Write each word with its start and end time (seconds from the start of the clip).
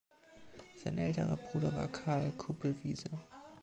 Sein 0.83 0.97
älterer 0.97 1.37
Bruder 1.37 1.75
war 1.75 1.87
Karl 1.87 2.31
Kupelwieser. 2.31 3.19